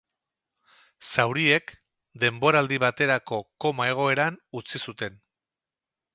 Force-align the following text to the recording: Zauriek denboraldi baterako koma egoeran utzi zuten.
Zauriek 1.09 1.73
denboraldi 2.23 2.81
baterako 2.85 3.41
koma 3.67 3.89
egoeran 3.93 4.41
utzi 4.63 4.85
zuten. 4.89 5.23